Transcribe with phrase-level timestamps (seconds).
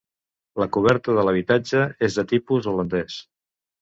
[0.61, 3.19] La coberta de l'habitatge és de tipus holandès.